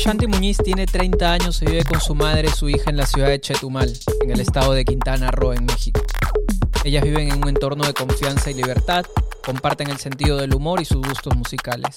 [0.00, 3.04] Ashanti Muñiz tiene 30 años y vive con su madre y su hija en la
[3.04, 3.92] ciudad de Chetumal,
[4.22, 6.00] en el estado de Quintana Roo, en México.
[6.84, 9.04] Ellas viven en un entorno de confianza y libertad,
[9.44, 11.96] comparten el sentido del humor y sus gustos musicales.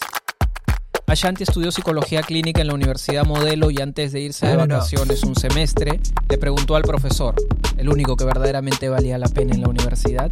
[1.08, 5.36] Ashanti estudió psicología clínica en la Universidad Modelo y antes de irse de vacaciones un
[5.36, 7.36] semestre, le preguntó al profesor,
[7.78, 10.30] el único que verdaderamente valía la pena en la universidad,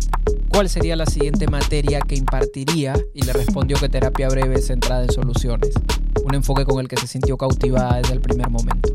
[0.49, 5.11] cuál sería la siguiente materia que impartiría y le respondió que terapia breve centrada en
[5.13, 5.73] soluciones,
[6.23, 8.89] un enfoque con el que se sintió cautivada desde el primer momento.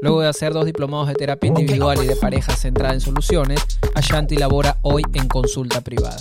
[0.00, 3.60] Luego de hacer dos diplomados de terapia individual y de pareja centrada en soluciones,
[3.94, 6.18] Ashanti labora hoy en consulta privada.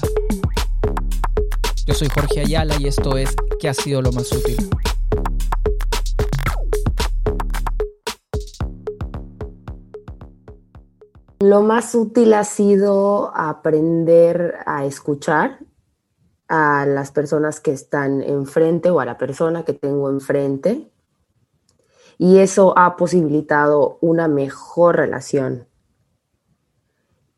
[1.85, 4.57] Yo soy Jorge Ayala y esto es ¿Qué ha sido lo más útil?
[11.39, 15.59] Lo más útil ha sido aprender a escuchar
[16.47, 20.89] a las personas que están enfrente o a la persona que tengo enfrente.
[22.17, 25.67] Y eso ha posibilitado una mejor relación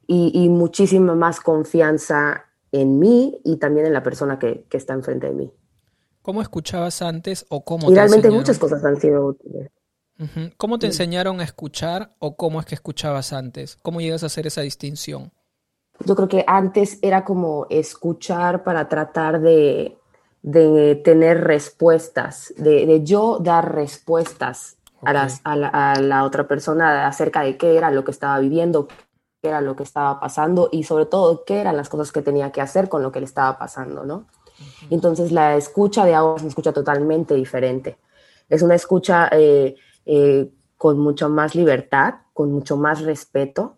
[0.07, 4.93] y, y muchísima más confianza en mí y también en la persona que, que está
[4.93, 5.53] enfrente de mí.
[6.21, 9.69] ¿Cómo escuchabas antes o cómo Y realmente muchas cosas han sido útiles.
[10.57, 13.77] ¿Cómo te enseñaron a escuchar o cómo es que escuchabas antes?
[13.81, 15.31] ¿Cómo llegas a hacer esa distinción?
[16.05, 19.97] Yo creo que antes era como escuchar para tratar de,
[20.41, 25.09] de tener respuestas, de, de, yo dar respuestas okay.
[25.09, 28.39] a, las, a, la, a, la, otra persona acerca de qué era lo que estaba
[28.39, 28.87] viviendo,
[29.41, 32.51] qué era lo que estaba pasando y sobre todo qué eran las cosas que tenía
[32.51, 34.25] que hacer con lo que le estaba pasando, ¿no?
[34.89, 37.97] Entonces la escucha de ahora es una escucha totalmente diferente.
[38.49, 39.75] Es una escucha eh,
[40.05, 43.77] eh, con mucho más libertad, con mucho más respeto,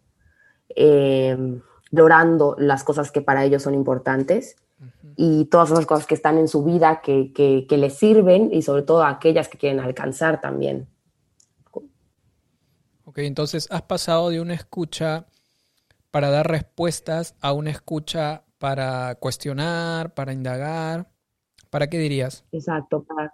[0.70, 4.56] eh, logrando las cosas que para ellos son importantes
[5.16, 8.64] y todas esas cosas que están en su vida que, que, que les sirven y
[8.64, 10.88] sobre todo aquellas que quieren alcanzar también.
[13.06, 15.26] Ok, entonces has pasado de una escucha
[16.12, 21.10] para dar respuestas a una escucha para cuestionar, para indagar.
[21.70, 22.46] ¿Para qué dirías?
[22.52, 23.34] Exacto, para,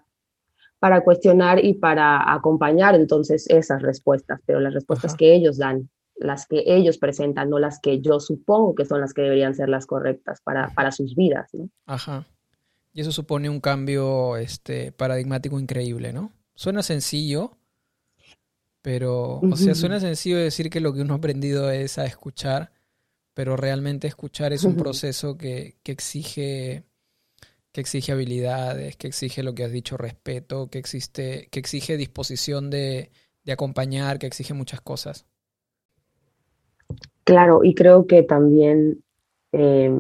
[0.80, 5.18] para cuestionar y para acompañar entonces esas respuestas, pero las respuestas Ajá.
[5.18, 9.14] que ellos dan, las que ellos presentan, no las que yo supongo que son las
[9.14, 11.50] que deberían ser las correctas para, para sus vidas.
[11.54, 11.70] ¿no?
[11.86, 12.26] Ajá.
[12.94, 16.32] Y eso supone un cambio este, paradigmático increíble, ¿no?
[16.56, 17.52] Suena sencillo,
[18.82, 22.72] pero, o sea, suena sencillo decir que lo que uno ha aprendido es a escuchar,
[23.36, 26.86] pero realmente escuchar es un proceso que, que, exige
[27.72, 32.72] que exige habilidades, que exige lo que has dicho, respeto, que existe, que exige disposición
[32.72, 33.12] de,
[33.44, 35.28] de acompañar, que exige muchas cosas.
[37.28, 39.04] Claro, y creo que también
[39.52, 39.94] eh,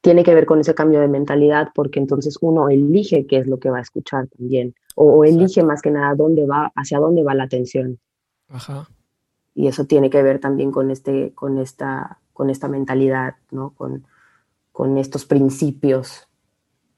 [0.00, 3.58] tiene que ver con ese cambio de mentalidad, porque entonces uno elige qué es lo
[3.58, 7.22] que va a escuchar también, o, o elige más que nada dónde va, hacia dónde
[7.22, 7.98] va la atención.
[8.48, 8.88] Ajá.
[9.54, 13.74] Y eso tiene que ver también con, este, con, esta, con esta mentalidad, ¿no?
[13.76, 14.06] con,
[14.72, 16.28] con estos principios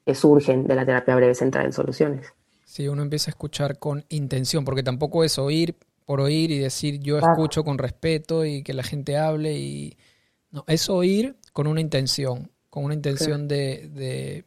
[0.07, 2.33] que surgen de la terapia breve centrada en soluciones.
[2.65, 5.75] Sí, uno empieza a escuchar con intención, porque tampoco es oír
[6.11, 7.35] por oír y decir yo claro.
[7.35, 9.97] escucho con respeto y que la gente hable y
[10.51, 14.45] no, es oír con una intención, con una intención de,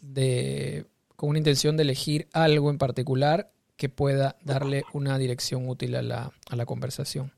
[0.00, 5.96] de, con una intención de elegir algo en particular que pueda darle una dirección útil
[5.96, 7.32] a la, a la conversación.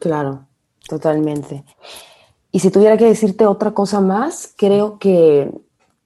[0.00, 0.44] Claro,
[0.88, 1.62] totalmente.
[2.50, 5.52] Y si tuviera que decirte otra cosa más, creo que,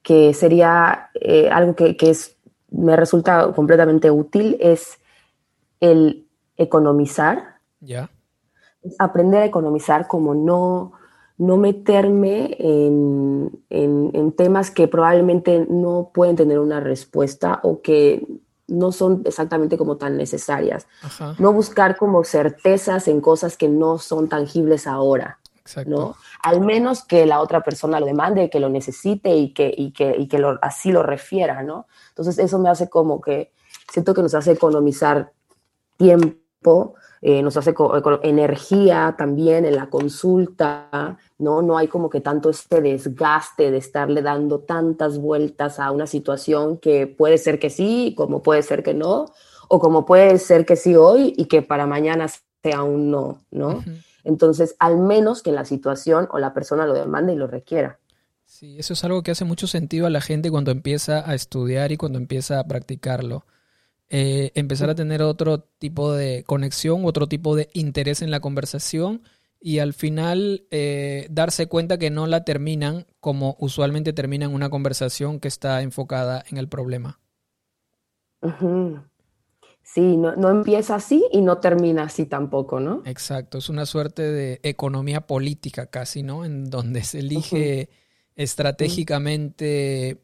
[0.02, 2.36] que sería eh, algo que, que es,
[2.70, 4.98] me resulta completamente útil, es
[5.80, 7.60] el economizar.
[7.80, 8.10] Ya.
[8.98, 10.92] Aprender a economizar como no,
[11.38, 18.27] no meterme en, en, en, temas que probablemente no pueden tener una respuesta o que
[18.68, 20.86] no son exactamente como tan necesarias.
[21.03, 21.34] Ajá.
[21.38, 25.38] No buscar como certezas en cosas que no son tangibles ahora.
[25.59, 25.91] Exacto.
[25.91, 26.16] ¿no?
[26.42, 30.15] Al menos que la otra persona lo demande, que lo necesite y que, y que,
[30.16, 31.86] y que lo, así lo refiera, ¿no?
[32.10, 33.53] Entonces eso me hace como que,
[33.92, 35.33] siento que nos hace economizar
[36.00, 37.74] tiempo, eh, nos hace
[38.22, 41.60] energía también en la consulta, ¿no?
[41.60, 46.78] No hay como que tanto este desgaste de estarle dando tantas vueltas a una situación
[46.78, 49.26] que puede ser que sí, como puede ser que no,
[49.68, 52.26] o como puede ser que sí hoy y que para mañana
[52.62, 53.68] sea un no, ¿no?
[53.68, 54.04] Uh -huh.
[54.24, 57.98] Entonces, al menos que la situación o la persona lo demande y lo requiera.
[58.47, 61.92] Sí, eso es algo que hace mucho sentido a la gente cuando empieza a estudiar
[61.92, 63.44] y cuando empieza a practicarlo.
[64.12, 69.22] Eh, empezar a tener otro tipo de conexión, otro tipo de interés en la conversación
[69.60, 75.39] y al final eh, darse cuenta que no la terminan como usualmente terminan una conversación
[75.39, 77.21] que está enfocada en el problema.
[79.83, 83.03] Sí, no, no, empieza así y no termina así tampoco, ¿no?
[83.04, 86.45] Exacto, es una suerte de economía política casi, ¿no?
[86.45, 87.91] En donde se elige
[88.34, 90.22] estratégicamente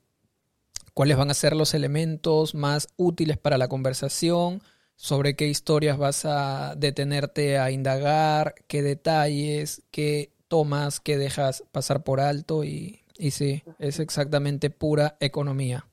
[0.96, 4.62] cuáles van a ser los elementos más útiles para la conversación,
[4.94, 12.02] sobre qué historias vas a detenerte a indagar, qué detalles, qué tomas, qué dejas pasar
[12.02, 15.86] por alto y, y sí, es exactamente pura economía.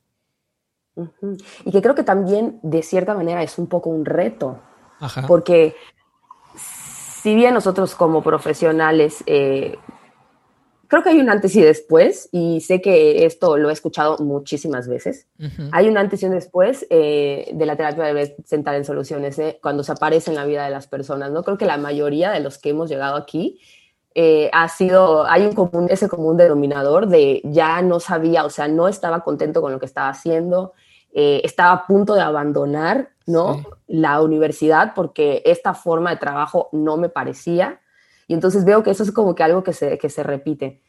[1.65, 4.61] Y que creo que también de cierta manera es un poco un reto,
[5.27, 5.75] porque
[6.55, 9.77] si bien nosotros como profesionales, eh,
[10.93, 14.87] creo que hay un antes y después, y sé que esto lo he escuchado muchísimas
[14.87, 15.25] veces,
[15.71, 19.57] hay un antes y un después eh, de la terapia de sentar en soluciones, eh,
[19.59, 21.41] cuando se aparece en la vida de las personas, ¿no?
[21.41, 23.59] Creo que la mayoría de los que hemos llegado aquí
[24.13, 28.67] eh, ha sido, hay un común, ese común denominador de ya no sabía, o sea,
[28.67, 30.73] no estaba contento con lo que estaba haciendo,
[31.11, 33.63] eh, estaba a punto de abandonar, ¿no?
[33.87, 37.79] La universidad porque esta forma de trabajo no me parecía.
[38.33, 40.81] Y entonces veo que eso es como que algo que se, que se repite.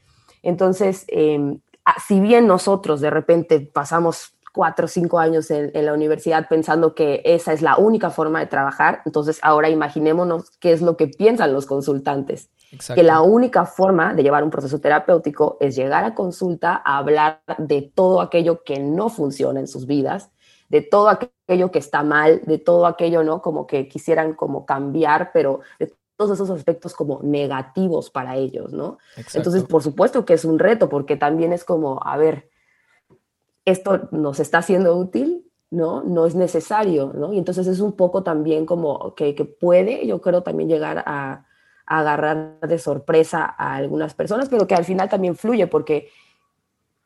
[0.43, 1.61] Entonces, em,
[2.09, 7.21] si bien nosotros de repente pasamos cuatro o cinco años en, la universidad pensando que
[7.23, 11.53] esa es la única forma de trabajar, entonces ahora imaginémonos qué es lo que piensan
[11.53, 12.49] los consultantes.
[12.95, 17.43] Que la única forma de llevar un proceso terapéutico es llegar a consulta a hablar
[17.59, 20.31] de todo aquello que no funciona en sus vidas,
[20.71, 23.43] de todo aquello que está mal, de todo aquello, ¿no?
[23.43, 28.99] Como que quisieran como cambiar, pero de todos esos aspectos como negativos para ellos, ¿no?
[29.35, 32.51] Entonces, por supuesto que es un reto, porque también es como, a ver,
[33.65, 36.03] esto nos está haciendo útil, ¿no?
[36.03, 37.33] No es necesario, ¿no?
[37.33, 41.47] Y entonces es un poco también como que, que puede, yo creo, también llegar a,
[41.87, 46.09] agarrar de sorpresa a algunas personas, pero que al final también fluye porque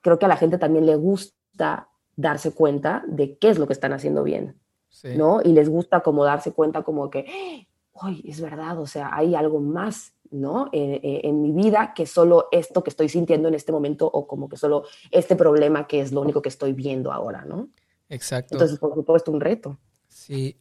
[0.01, 3.73] creo que a la gente también le gusta darse cuenta de qué es lo que
[3.73, 4.57] están haciendo bien,
[5.17, 5.41] ¿no?
[5.43, 7.67] Y les gusta como darse cuenta como que,
[8.00, 8.79] ¡ay, es verdad!
[8.81, 10.69] O sea, hay algo más, ¿no?
[10.73, 14.56] en mi vida que solo esto que estoy sintiendo en este momento o como que
[14.56, 17.71] solo este problema que es lo único que estoy viendo ahora, ¿no?
[18.09, 18.55] Exacto.
[18.55, 19.79] Entonces, por supuesto, un reto.
[20.09, 20.59] Sí.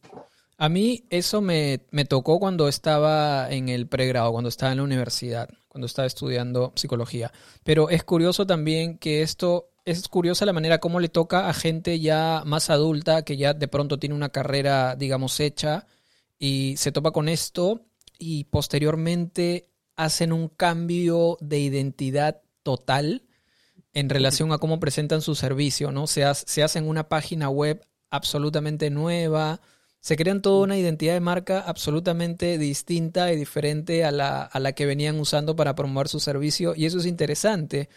[0.56, 4.84] A mí eso me, me, tocó cuando estaba en el pregrado, cuando estaba en la
[4.84, 7.32] universidad, cuando estaba estudiando psicología.
[7.62, 12.00] Pero es curioso también que esto, es curiosa la manera como le toca a gente
[12.00, 15.86] ya más adulta, que ya de pronto tiene una carrera, digamos, hecha,
[16.38, 17.86] y se topa con esto
[18.18, 23.24] y posteriormente hacen un cambio de identidad total
[23.94, 26.06] en relación a cómo presentan su servicio, ¿no?
[26.06, 29.60] Se, se hacen una página web absolutamente nueva,
[30.00, 34.72] se crean toda una identidad de marca absolutamente distinta y diferente a la, a la
[34.72, 36.74] que venían usando para promover su servicio.
[36.76, 37.88] Y eso es interesante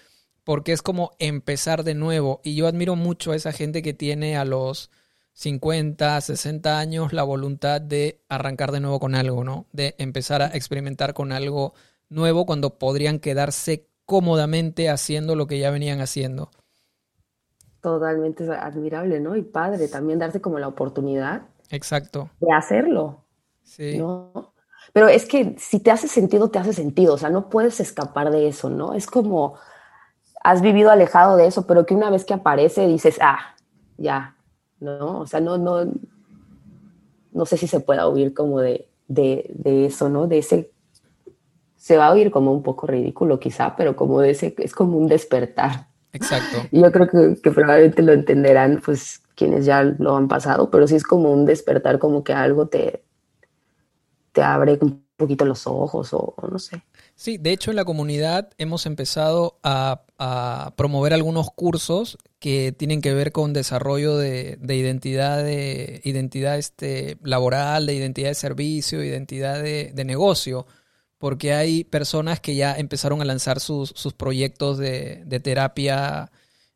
[0.43, 2.41] porque es como empezar de nuevo.
[2.43, 4.89] Y yo admiro mucho a esa gente que tiene a los
[5.33, 9.65] 50, 60 años la voluntad de arrancar de nuevo con algo, ¿no?
[9.71, 11.73] De empezar a experimentar con algo
[12.09, 16.51] nuevo cuando podrían quedarse cómodamente haciendo lo que ya venían haciendo.
[17.81, 19.35] Totalmente admirable, ¿no?
[19.35, 22.29] Y padre también darse como la oportunidad Exacto.
[22.39, 23.23] De hacerlo.
[23.63, 23.97] Sí.
[23.97, 24.53] ¿no?
[24.93, 27.13] Pero es que si te hace sentido, te hace sentido.
[27.13, 28.93] O sea, no puedes escapar de eso, ¿no?
[28.93, 29.55] Es como
[30.43, 33.55] has vivido alejado de eso, pero que una vez que aparece dices, ah,
[33.97, 34.35] ya,
[34.81, 35.21] ¿no?
[35.21, 35.89] O sea, no, no,
[37.31, 40.27] no sé si se pueda huir como de, de, de eso, ¿no?
[40.27, 40.71] De ese,
[41.77, 44.97] se va a oír como un poco ridículo quizá, pero como de ese, es como
[44.97, 45.87] un despertar.
[46.13, 46.57] Exacto.
[46.71, 50.87] Y yo creo que, que probablemente lo entenderán, pues quienes ya lo han pasado, pero
[50.87, 53.03] sí es como un despertar, como que algo te,
[54.31, 56.83] te abre un poquito los ojos o, no sé.
[57.21, 60.05] Sí, de hecho en la comunidad hemos empezado a,
[60.75, 67.85] promover algunos cursos que tienen que ver con desarrollo de, identidad, de identidad este, laboral,
[67.85, 70.65] de identidad de servicio, identidad de, negocio,
[71.19, 76.31] porque hay personas que ya empezaron a lanzar sus, sus proyectos de, de terapia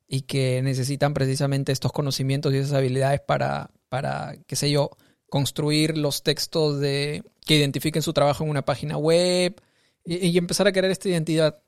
[0.07, 4.91] y que necesitan precisamente estos conocimientos y esas habilidades para, para qué sé yo,
[5.27, 9.59] construir los textos de, que identifiquen su trabajo en una página web
[10.05, 11.61] y, empezar a crear esta identidad.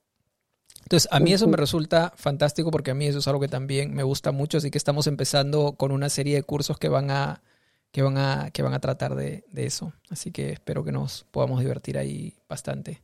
[0.84, 3.94] Entonces, a mí eso me resulta fantástico porque a mí eso es algo que también
[3.94, 7.42] me gusta mucho, así que estamos empezando con una serie de cursos que van a,
[7.92, 9.92] que van a, que van a tratar de, de eso.
[10.10, 13.02] Así que espero que nos podamos divertir ahí bastante.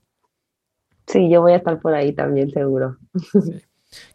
[1.08, 2.98] Sí, yo voy a estar por ahí también, seguro.
[3.44, 3.62] Sí.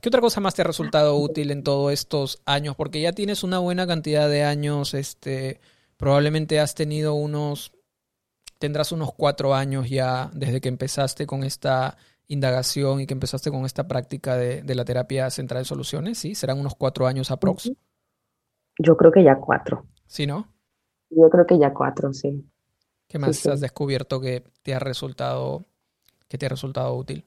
[0.01, 2.77] ¿Qué otra cosa más te ha resultado útil en todos estos años?
[2.77, 5.61] Porque ya tienes una buena cantidad de años, este,
[5.97, 7.73] probablemente has tenido unos,
[8.59, 11.97] tendrás unos cuatro años ya desde que empezaste con esta
[12.27, 16.35] indagación y que empezaste con esta práctica de, de la terapia central de soluciones, ¿sí?
[16.35, 17.73] Serán unos cuatro años aprox.
[18.79, 19.87] Yo creo que ya cuatro.
[20.07, 20.53] ¿Sí, no?
[21.11, 22.45] Yo creo que ya cuatro, sí.
[23.09, 25.65] ¿Qué más has descubierto que te ha resultado,
[26.29, 27.25] que te ha resultado útil?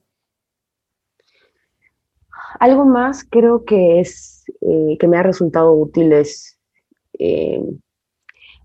[2.60, 6.60] Algo más creo que es eh, que me ha resultado útil es
[7.18, 7.64] eh,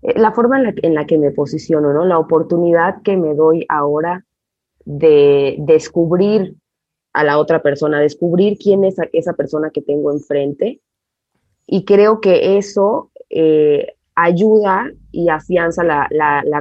[0.01, 2.05] la forma en la, que me posiciono, ¿no?
[2.05, 4.25] La oportunidad que me doy ahora
[4.85, 6.55] de descubrir
[7.13, 10.81] a la otra persona, descubrir quién es esa persona que tengo enfrente.
[11.65, 16.07] Y creo que eso eh, ayuda y afianza la,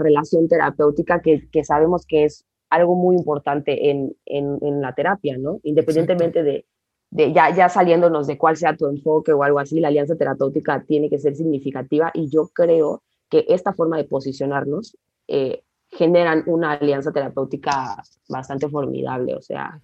[0.00, 5.61] relación terapéutica que, sabemos que es algo muy importante en, la terapia, ¿no?
[5.62, 6.64] Independientemente de,
[7.11, 11.09] ya, ya saliéndonos de cuál sea tu enfoque o algo así, la alianza terapéutica tiene
[11.09, 14.97] que ser significativa y yo creo que esta forma de posicionarnos
[15.28, 19.80] eh, generan una alianza terapéutica bastante formidable, o sea,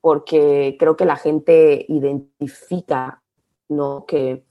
[0.00, 3.22] porque creo que la gente identifica,
[3.68, 4.04] ¿no?
[4.06, 4.44] Que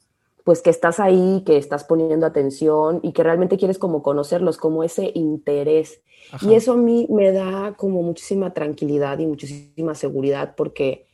[0.43, 4.83] pues que estás ahí, que estás poniendo atención y que realmente quieres como conocerlos, como
[4.83, 6.01] ese interés.
[6.41, 11.05] Y eso a mí me da como muchísima tranquilidad y muchísima seguridad porque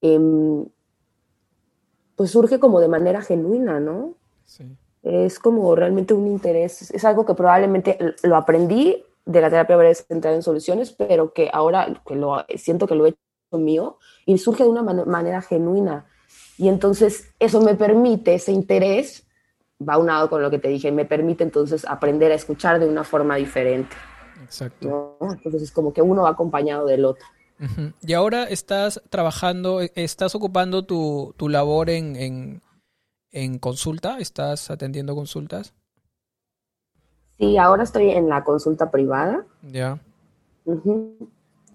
[0.00, 0.66] em,
[2.16, 4.14] pues surge como de manera genuina, ¿no?
[4.44, 4.64] Sí.
[5.02, 9.94] Es como realmente un interés, es algo que probablemente lo aprendí de la terapia breve
[9.94, 14.36] centrada en soluciones, pero que ahora que lo siento que lo he hecho mío y
[14.38, 16.06] surge de una manera genuina
[16.60, 19.24] y entonces eso me permite, ese interés,
[19.80, 23.02] va unado con lo que te dije, me permite entonces aprender a escuchar de una
[23.02, 23.96] forma diferente.
[24.44, 25.16] Exacto.
[25.22, 27.24] Entonces es como que uno va acompañado del otro.
[28.02, 32.60] Y ahora estás trabajando, estás ocupando tu, labor en,
[33.60, 35.74] consulta, estás atendiendo consultas.
[37.38, 39.46] Sí, ahora estoy en la consulta privada.
[39.62, 39.98] Ya.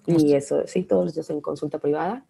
[0.05, 2.23] Y eso, sí, todos los días en consulta privada.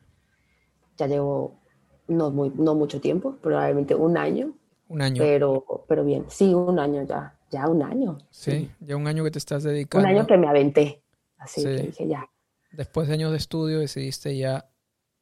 [0.97, 1.59] Ya llevo
[2.07, 4.53] no, muy, no mucho tiempo, probablemente un año.
[4.87, 5.21] Un año.
[5.21, 8.19] Pero, pero bien, sí, un año ya, ya un año.
[8.29, 10.07] Sí, ya un año que te estás dedicando.
[10.07, 11.03] Un año que me aventé,
[11.37, 12.29] así que dije ya.
[12.71, 14.69] Después de años de estudio decidiste ya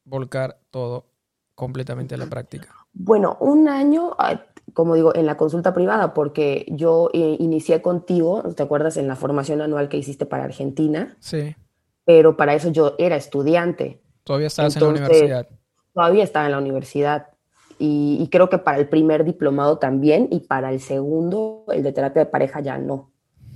[0.03, 1.07] volcar todo
[1.55, 2.82] completamente a la práctica.
[2.93, 8.43] Bueno, un año, ah, como digo, en la consulta privada, porque yo eh, inicié contigo,
[8.55, 8.97] ¿te acuerdas?
[8.97, 11.15] En la formación anual que hiciste para Argentina.
[11.19, 11.55] Sí.
[12.05, 14.01] Pero para eso yo era estudiante.
[14.23, 15.47] Todavía estabas en la universidad
[15.93, 17.27] todavía estaba en la universidad
[17.79, 22.25] y, creo que para el primer diplomado también y para el segundo, el de terapia
[22.25, 23.11] de pareja ya no.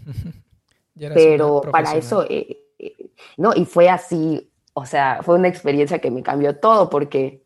[0.95, 6.11] Pero para eso, eh, eh, no, y fue así, o sea, fue una experiencia que
[6.11, 7.45] me cambió todo porque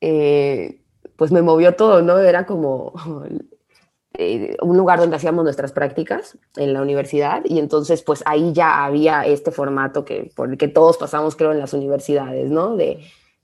[0.00, 0.80] eh,
[1.16, 2.18] pues me movió todo, ¿no?
[2.18, 2.92] Era como
[4.62, 9.24] un lugar donde hacíamos nuestras prácticas en la universidad y entonces pues ahí ya había
[9.24, 12.76] este formato que por el que todos pasamos creo en las universidades, ¿no?
[12.76, 13.00] De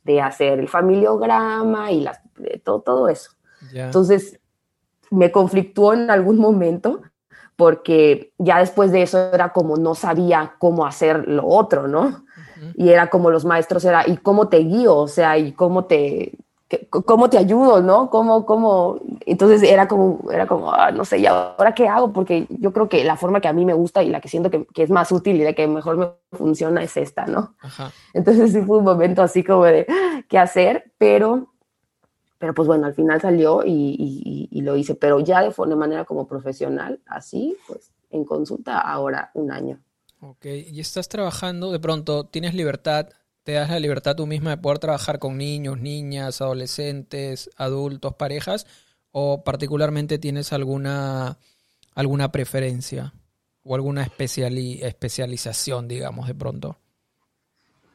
[0.07, 2.21] de hacer el familiograma y las,
[2.63, 3.33] todo, todo eso.
[3.73, 4.39] Entonces,
[5.11, 7.03] me conflictuó en algún momento
[7.57, 12.25] porque ya después de eso era como no sabía cómo hacer lo otro, ¿no?
[12.77, 14.97] Y era como los maestros, era, ¿y cómo te guío?
[14.97, 16.39] O sea, ¿y cómo te,
[16.91, 18.11] ¿cómo te ayudo, no?
[18.11, 19.01] ¿Cómo, cómo?
[19.25, 22.13] Entonces era como, era como, ah, no sé, ¿y ahora qué hago?
[22.13, 24.51] Porque yo creo que la forma que a mí me gusta y la que siento
[24.51, 27.55] que, que es más útil y la que mejor me funciona es esta, ¿no?
[28.15, 29.87] Entonces sí fue un momento así como de,
[30.29, 30.93] ¿qué hacer?
[30.99, 31.53] Pero,
[32.39, 36.05] pero pues bueno, al final salió y, y, lo hice, pero ya de, de manera
[36.05, 39.79] como profesional, así, pues en consulta ahora un año.
[40.21, 43.11] Ok, y estás trabajando, de pronto, tienes libertad
[43.47, 48.67] te das la libertad tú misma de poder trabajar con niños, niñas, adolescentes, adultos, parejas,
[49.13, 51.39] o particularmente tienes alguna,
[51.95, 53.15] alguna preferencia
[53.63, 56.77] o alguna especialización, digamos, de pronto?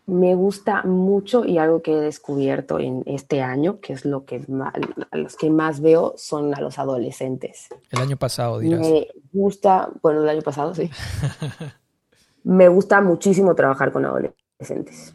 [0.05, 4.39] Me gusta mucho y algo que he descubierto en este año, que es lo que
[4.47, 4.73] más,
[5.11, 7.67] a los que más veo, son a los adolescentes.
[7.89, 8.79] El año pasado, dirás.
[8.79, 10.89] Me gusta, bueno, el año pasado sí.
[12.45, 14.40] me gusta muchísimo trabajar con adolescentes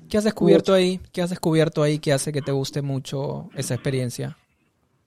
[0.09, 1.01] ¿Qué has descubierto ahí?
[1.13, 4.37] ¿Qué has descubierto ahí que hace que te guste mucho esa experiencia?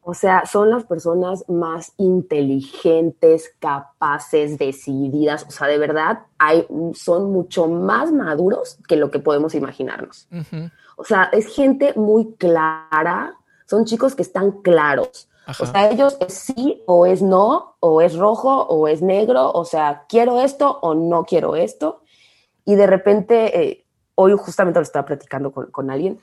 [0.02, 5.46] O sea, son las personas más inteligentes, capaces, decididas.
[5.48, 10.28] O sea, de verdad, hay, son mucho más maduros que lo que podemos imaginarnos.
[10.96, 13.36] O sea, es gente muy clara.
[13.68, 15.30] Son chicos que están claros.
[15.60, 19.52] O sea, ellos es sí o es no, o es rojo o es negro.
[19.52, 22.02] O sea, quiero esto o no quiero esto.
[22.66, 23.86] Y de repente eh,
[24.20, 26.20] hoy justamente lo estaba platicando con, alguien,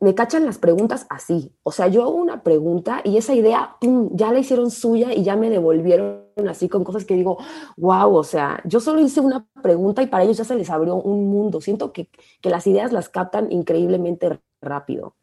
[0.00, 1.52] me cachan las preguntas así.
[1.62, 3.76] O sea, yo hago una pregunta y esa idea,
[4.12, 7.36] ya la hicieron suya y ya me devolvieron así con cosas que digo,
[7.76, 10.96] wow, o sea, yo solo hice una pregunta y para ellos ya se les abrió
[10.96, 11.60] un mundo.
[11.60, 12.08] Siento que,
[12.42, 15.16] las ideas las captan increíblemente rápido.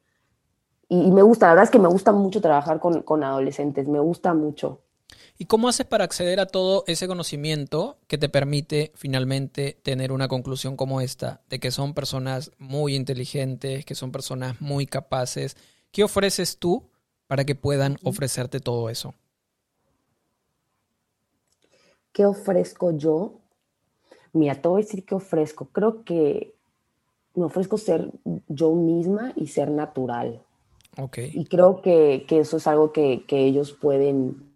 [0.90, 4.00] Y, me gusta, la verdad es que me gusta mucho trabajar con, con adolescentes, me
[4.00, 4.83] gusta mucho.
[5.38, 10.28] ¿Y cómo haces para acceder a todo ese conocimiento que te permite finalmente tener una
[10.28, 15.58] conclusión como esta, de que son personas muy inteligentes, que son personas muy capaces?
[15.92, 16.90] ¿Qué ofreces tú
[17.28, 19.16] para que puedan ofrecerte todo eso?
[22.12, 23.40] ¿Qué ofrezco yo?
[24.34, 25.66] Mira, te voy a decir qué ofrezco.
[25.72, 26.54] Creo que
[27.36, 28.12] me ofrezco ser
[28.48, 30.42] yo misma y ser natural.
[30.98, 31.32] Okay.
[31.34, 34.53] Y creo que, que eso es algo que, que, ellos pueden,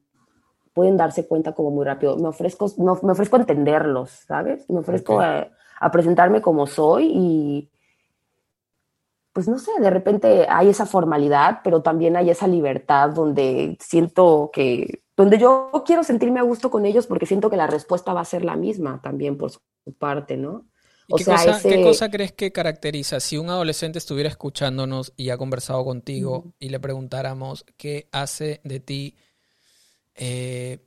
[0.78, 2.16] pueden darse cuenta como muy rápido.
[2.18, 4.70] Me ofrezco, me, me ofrezco a entenderlos, ¿sabes?
[4.70, 5.28] Me ofrezco okay.
[5.28, 7.72] a, a, presentarme como soy y,
[9.34, 14.52] pues no sé, de repente hay esa formalidad, pero también hay esa libertad donde siento
[14.54, 18.22] que, donde yo quiero sentirme a gusto con ellos porque siento que la respuesta va
[18.22, 19.60] a ser la misma también por su
[19.98, 20.68] parte, ¿no?
[21.10, 21.70] O qué, sea, cosa, ese...
[21.70, 23.20] ¿Qué cosa crees que caracteriza?
[23.20, 26.54] Si un adolescente estuviera escuchándonos y ha conversado contigo uh -huh.
[26.60, 29.16] y le preguntáramos qué hace de ti
[30.18, 30.80] eh,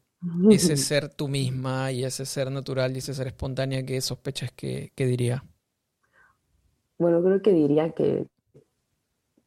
[0.50, 4.92] ese ser tú misma y ese ser natural y ese ser espontánea, ¿qué sospechas que,
[4.94, 5.44] que diría?
[6.99, 8.26] Bueno, creo que diría que,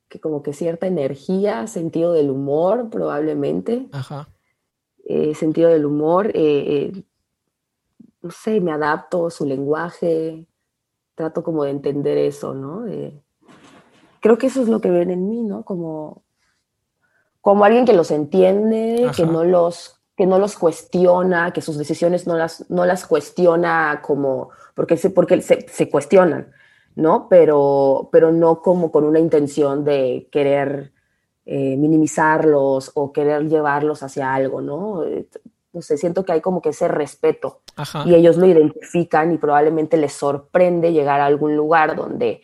[0.10, 3.88] que como que cierta energía, sentido del humor probablemente.
[3.92, 4.30] Ajá.
[5.06, 7.04] Eh, sentido del humor, eh,
[8.22, 10.48] no sé, me adapto su lenguaje,
[11.14, 12.86] trato como de entender eso, ¿no?
[14.22, 15.66] Creo que eso es lo que ven en mí, ¿no?
[15.66, 16.24] Como,
[17.44, 19.14] como alguien que los entiende, Ajá.
[19.14, 24.00] que no los, que no los cuestiona, que sus decisiones no las, no las cuestiona
[24.02, 26.54] como, porque, se, porque se, se cuestionan,
[26.96, 27.28] ¿no?
[27.30, 30.94] Pero, pero no como con una intención de querer
[31.46, 35.04] eh, minimizarlos o querer llevarlos hacia algo, ¿no?
[35.74, 38.04] No sé, siento que hay como que ese respeto Ajá.
[38.06, 42.42] y ellos lo identifican y probablemente les sorprende llegar a algún lugar donde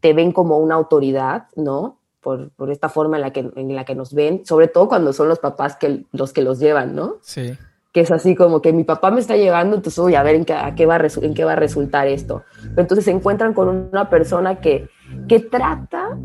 [0.00, 2.00] te ven como una autoridad, ¿no?
[2.24, 5.12] Por, por esta forma en la, que, en la que nos ven, sobre todo cuando
[5.12, 7.18] son los papás que, los que los llevan, ¿no?
[7.20, 7.56] Sí.
[7.92, 10.44] Que es así como que mi papá me está llevando, entonces voy a ver en
[10.44, 12.42] qué, a qué va, a en qué va a resultar esto.
[12.62, 14.88] Pero entonces se encuentran con una persona que,
[15.28, 16.18] que trata,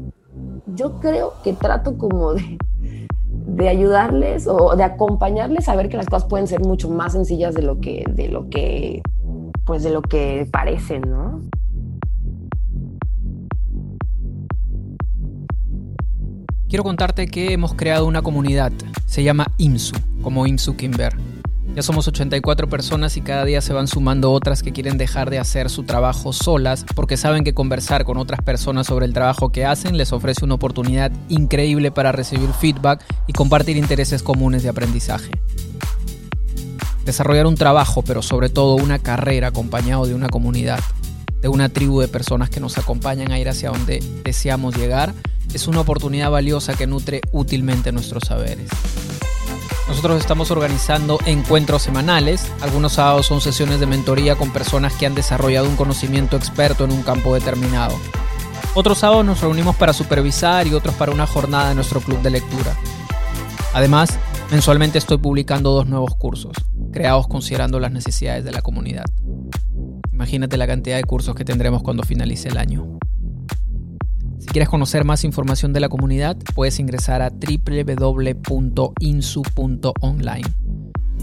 [0.68, 2.58] yo creo que trato como de,
[3.28, 7.54] de ayudarles o de acompañarles a ver que las cosas pueden ser mucho más sencillas
[7.54, 9.02] de lo que, de lo que,
[9.66, 11.42] pues de lo que parecen, ¿no?
[16.70, 18.72] Quiero contarte que hemos creado una comunidad,
[19.08, 21.18] se llama IMSU, como IMSU Kimber.
[21.74, 25.40] Ya somos 84 personas y cada día se van sumando otras que quieren dejar de
[25.40, 29.66] hacer su trabajo solas porque saben que conversar con otras personas sobre el trabajo que
[29.66, 35.32] hacen les ofrece una oportunidad increíble para recibir feedback y compartir intereses comunes de aprendizaje.
[37.04, 40.82] Desarrollar un trabajo, pero sobre todo una carrera acompañado de una comunidad,
[41.41, 45.13] de una tribu de personas que nos acompañan a ir hacia donde deseamos llegar,
[45.54, 48.69] es una oportunidad valiosa que nutre útilmente nuestros saberes.
[49.88, 52.52] Nosotros estamos organizando encuentros semanales.
[52.62, 56.91] Algunos sábados son sesiones de mentoría con personas que han desarrollado un conocimiento experto en
[56.91, 57.95] un campo determinado.
[58.75, 62.30] Otros sábados nos reunimos para supervisar y otros para una jornada en nuestro club de
[62.30, 62.78] lectura.
[63.73, 64.12] Además,
[64.52, 66.56] mensualmente estoy publicando dos nuevos cursos,
[66.91, 69.06] creados considerando las necesidades de la comunidad.
[70.20, 73.00] Imagínate la cantidad de cursos que tendremos cuando finalice el año.
[74.38, 78.42] Si quieres conocer más información de la comunidad, puedes ingresar a www.insu.online.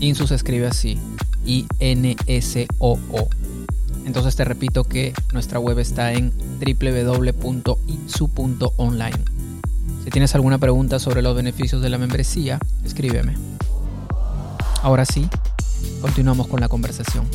[0.01, 0.99] Insu se escribe así,
[1.45, 3.29] I-N-S-O-O.
[4.07, 7.65] Entonces te repito que nuestra web está en www.insu.online.
[10.05, 13.35] Si tienes alguna pregunta sobre los beneficios de la membresía, escríbeme.
[14.83, 15.29] Ahora sí,
[16.01, 17.27] continuamos con la conversación.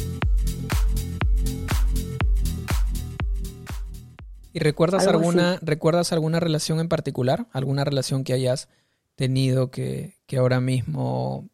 [4.53, 7.47] ¿Y recuerdas alguna, recuerdas alguna relación en particular?
[7.51, 8.67] ¿Alguna relación que hayas
[9.15, 11.49] tenido que, que ahora mismo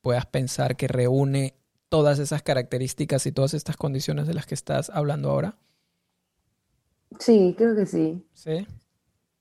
[0.00, 1.54] puedas pensar que reúne
[1.88, 5.56] todas esas características y todas estas condiciones de las que estás hablando ahora?
[7.18, 8.26] Sí, creo que sí.
[8.34, 8.66] ¿Sí?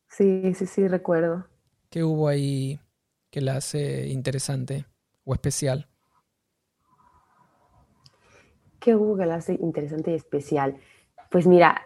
[0.08, 1.45] Sí, sí, sí, recuerdo.
[1.89, 2.80] ¿Qué hubo ahí
[3.30, 4.86] que la hace interesante
[5.26, 5.88] o especial?
[8.80, 10.78] ¿Qué hubo que la hace interesante y especial?
[11.30, 11.82] Pues mira,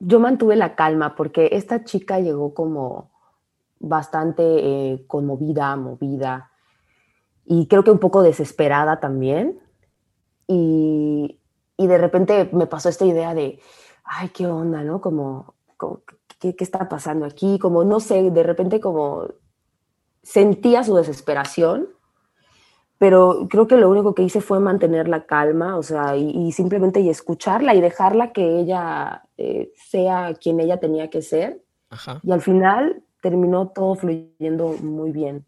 [0.00, 3.10] yo mantuve la calma porque esta chica llegó como
[3.78, 6.50] bastante eh, conmovida, movida
[7.44, 9.60] y creo que un poco desesperada también.
[10.46, 11.36] Y,
[11.78, 13.58] de repente me pasó esta idea de,
[14.04, 15.00] ay, qué onda, ¿no?
[15.00, 16.02] Como, como
[16.38, 17.58] ¿qué, ¿qué, está pasando aquí?
[17.58, 19.28] Como, no sé, de repente como
[20.22, 21.88] sentía su desesperación
[23.00, 26.52] pero creo que lo único que hice fue mantener la calma, o sea, y, y
[26.52, 31.62] simplemente y escucharla y dejarla que ella eh, sea quien ella tenía que ser.
[31.88, 32.20] Ajá.
[32.22, 35.46] Y al final terminó todo fluyendo muy bien.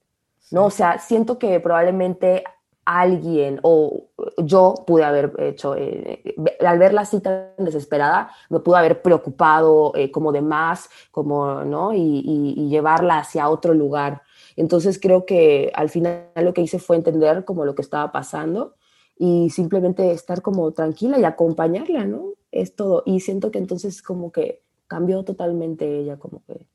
[0.50, 0.64] ¿no?
[0.64, 2.42] O sea, siento que probablemente
[2.84, 6.22] alguien o yo pude haber hecho, eh,
[6.66, 11.92] al ver la cita desesperada, me pude haber preocupado eh, como de más, como, ¿no?
[11.92, 14.22] Y, llevarla hacia otro lugar.
[14.56, 18.74] Entonces creo que al final lo que hice fue entender como lo que estaba pasando
[19.18, 22.34] y simplemente estar como tranquila y acompañarla, ¿no?
[22.50, 23.02] Es todo.
[23.06, 26.66] Y siento que entonces como que cambió totalmente ella, como que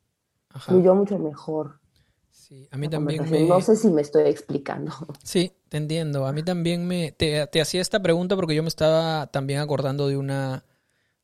[0.60, 1.80] fluyó mucho mejor.
[2.32, 3.46] Sí, a mí también me...
[3.46, 4.94] No sé si me estoy explicando.
[5.24, 6.26] Sí, te entiendo.
[6.26, 7.12] A mí también me...
[7.12, 10.64] Te, hacía esta pregunta porque yo me estaba también acordando de una,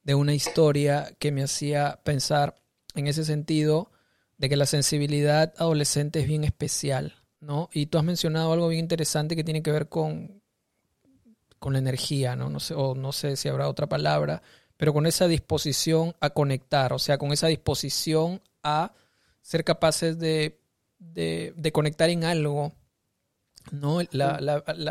[0.03, 2.55] de una historia que me hacía pensar
[2.95, 3.89] en ese sentido
[4.37, 7.69] de que la sensibilidad adolescente es bien especial, ¿no?
[7.73, 10.41] Y tú has mencionado algo bien interesante que tiene que ver con,
[11.59, 12.49] con la energía, ¿no?
[12.49, 14.41] No sé, o no sé si habrá otra palabra,
[14.77, 18.93] pero con esa disposición a conectar, o sea, con esa disposición a
[19.41, 20.63] ser capaces de
[21.11, 22.73] de, conectar en algo.
[23.71, 23.99] ¿no?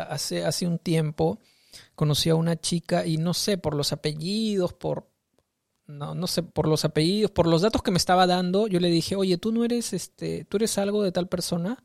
[0.09, 1.39] hace, hace un tiempo
[1.95, 5.07] conocí a una chica y no sé, por los apellidos, por,
[5.85, 8.89] no, no sé, por los apellidos, por los datos que me estaba dando, yo le
[8.89, 11.83] dije, oye, tú no eres, este, tú eres algo de tal persona,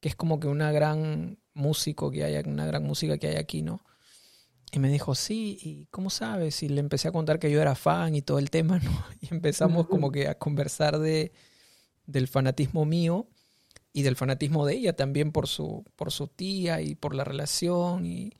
[0.00, 3.62] que es como que una gran músico que hay, una gran música que hay aquí,
[3.62, 3.84] ¿no?
[4.72, 6.62] Y me dijo, sí, ¿y cómo sabes?
[6.62, 9.04] Y le empecé a contar que yo era fan y todo el tema, ¿no?
[9.20, 11.32] Y empezamos como que a conversar de,
[12.06, 13.28] del fanatismo mío
[13.92, 18.06] y del fanatismo de ella también por su, por su tía y por la relación.
[18.06, 18.32] Y,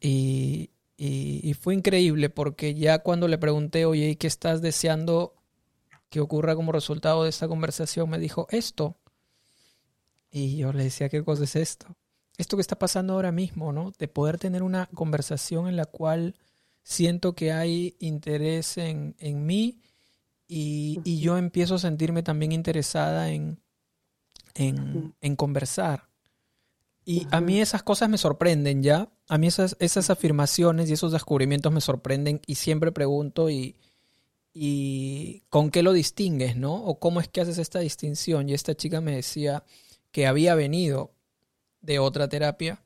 [0.00, 0.70] y,
[1.60, 5.34] fue increíble porque ya cuando le pregunté, oye, qué estás deseando
[6.08, 8.08] que ocurra como resultado de esta conversación?
[8.08, 8.96] Me dijo, esto.
[10.30, 11.96] Y yo le decía, ¿qué cosa es esto?
[12.38, 13.92] Esto que está pasando ahora mismo, ¿no?
[13.98, 16.34] De poder tener una conversación en la cual
[16.82, 19.80] siento que hay interés en, en mí
[20.46, 23.58] y, y, yo empiezo a sentirme también interesada en,
[24.54, 26.08] en, conversar.
[27.08, 29.08] Y a mí esas cosas me sorprenden ya.
[29.28, 33.76] A mí esas, esas afirmaciones y esos descubrimientos me sorprenden y siempre pregunto y,
[34.52, 36.74] y con qué lo distingues, ¿no?
[36.74, 38.48] O cómo es que haces esta distinción.
[38.48, 39.62] Y esta chica me decía
[40.10, 41.14] que había venido
[41.80, 42.82] de otra terapia,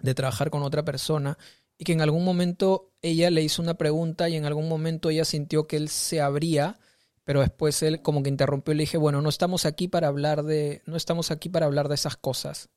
[0.00, 1.36] de trabajar con otra persona,
[1.76, 5.26] y que en algún momento ella le hizo una pregunta y en algún momento ella
[5.26, 6.78] sintió que él se abría
[7.28, 10.44] pero después él como que interrumpió y le dije, bueno, no estamos aquí para hablar
[10.44, 12.70] de, no estamos aquí para hablar de esas cosas.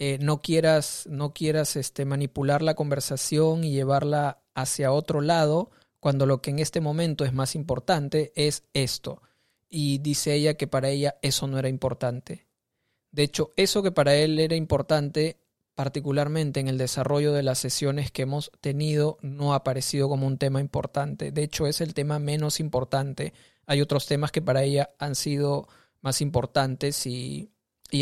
[0.00, 6.26] Eh, no quieras, no quieras este, manipular la conversación y llevarla hacia otro lado, cuando
[6.26, 9.22] lo que en este momento es más importante es esto.
[9.68, 12.48] Y dice ella que para ella eso no era importante.
[13.12, 15.38] De hecho, eso que para él era importante,
[15.76, 20.38] particularmente en el desarrollo de las sesiones que hemos tenido, no ha aparecido como un
[20.38, 21.30] tema importante.
[21.30, 23.32] De hecho, es el tema menos importante
[23.70, 25.68] hay otros temas que para ella han sido
[26.00, 27.52] más importantes y,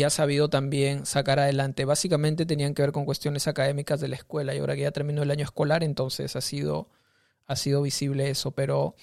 [0.03, 1.85] ha sabido también sacar adelante.
[1.85, 5.23] Básicamente tenían que ver con cuestiones académicas de la escuela y ahora que ya terminó
[5.23, 6.89] el año escolar, entonces ha sido,
[7.45, 8.51] ha sido visible eso.
[8.51, 8.95] Pero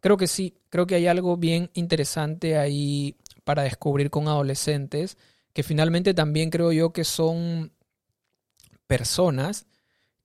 [0.00, 5.18] creo que sí, creo que hay algo bien interesante ahí para descubrir con adolescentes,
[5.52, 7.72] que finalmente también creo yo que son
[8.86, 9.66] personas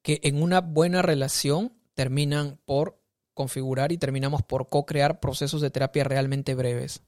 [0.01, 2.99] que en una buena relación terminan por
[3.33, 7.01] configurar y terminamos por co-crear procesos de terapia realmente breves.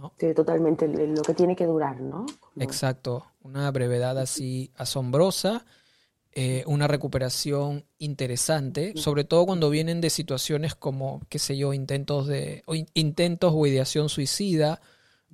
[0.00, 0.12] ¿No?
[0.18, 2.24] Sí, totalmente, lo que tiene que durar, ¿no?
[2.56, 5.66] Exacto, una brevedad así asombrosa,
[6.32, 12.28] eh, una recuperación interesante, sobre todo cuando vienen de situaciones como, qué sé yo, intentos
[12.28, 14.80] de, o intentos o ideación suicida,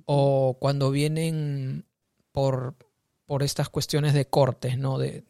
[0.05, 1.85] o cuando vienen
[2.31, 2.73] por,
[3.27, 4.97] por estas cuestiones de cortes, ¿no?
[4.97, 5.23] De,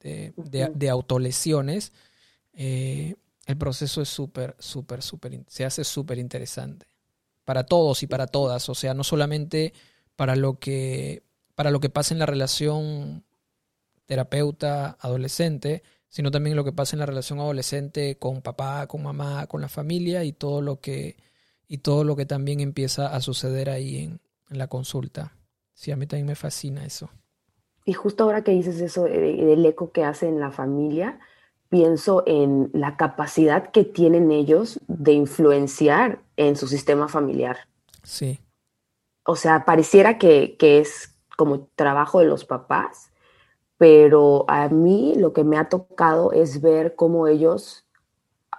[0.00, 0.32] de,
[0.74, 1.92] de autolesiones
[2.52, 3.14] eh,
[3.46, 6.86] el proceso es súper, súper, súper, se hace súper interesante.
[7.44, 8.68] Para todos y para todas.
[8.68, 9.72] O sea, no solamente
[10.16, 11.24] para lo que,
[11.54, 13.24] para lo que pasa en la relación
[14.06, 19.60] terapeuta-adolescente, sino también lo que pasa en la relación adolescente con papá, con mamá, con
[19.60, 21.16] la familia y todo lo que,
[21.66, 25.36] y todo lo que también empieza a suceder ahí en, en la consulta.
[25.72, 27.10] Sí, a mí también me fascina eso.
[27.84, 31.18] Y justo ahora que dices eso del eco que hace en la familia,
[31.72, 37.60] pienso en la capacidad que tienen ellos de influenciar en su sistema familiar.
[38.02, 38.40] Sí.
[39.24, 43.10] O sea, pareciera que, es como trabajo de los papás,
[43.78, 47.86] pero a mí lo que me ha tocado es ver cómo ellos,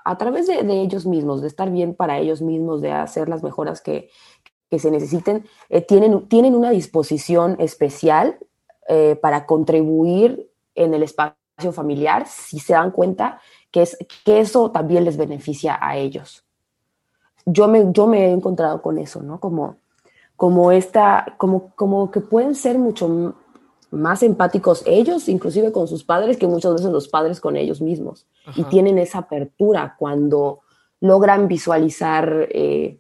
[0.06, 3.80] a través de, ellos mismos, de estar bien para ellos mismos, de hacer las mejoras
[3.82, 4.10] que,
[4.72, 8.40] se necesiten, eh, tienen, tienen una disposición especial
[8.90, 13.40] eh, para contribuir en el espacio familiar si se dan cuenta
[13.72, 16.44] que, es, que eso también les beneficia a ellos.
[17.46, 19.40] Yo me, yo me he encontrado con eso, ¿no?
[19.40, 19.78] Como,
[20.36, 23.36] como esta, como, como que pueden ser mucho
[23.92, 28.26] más empáticos ellos, inclusive con sus padres, que muchas veces los padres con ellos mismos.
[28.56, 30.62] Y tienen esa apertura cuando
[31.00, 32.98] logran visualizar, eh,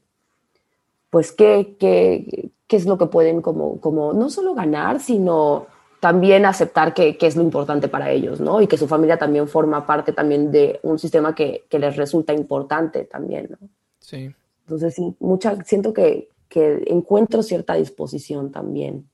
[1.09, 5.65] pues, qué, qué, qué, es lo que pueden como, como, no solo ganar, sino
[6.03, 8.61] también aceptar que, que, es lo importante para ellos, ¿no?
[8.61, 12.33] Y que su familia también forma parte también de un sistema que, que les resulta
[12.33, 13.69] importante también, ¿no?
[13.99, 14.35] Sí.
[14.65, 19.07] Entonces, mucha, siento que, que encuentro cierta disposición también